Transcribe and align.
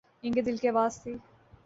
ان 0.23 0.31
کے 0.33 0.41
دل 0.41 0.57
کی 0.57 0.67
آواز 0.67 1.01
تھی۔ 1.03 1.15